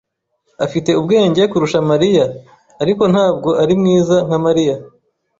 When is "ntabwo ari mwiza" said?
3.13-4.15